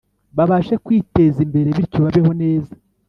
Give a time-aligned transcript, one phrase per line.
[0.37, 2.73] babashe kwiteza imbere, bityo babeho neza.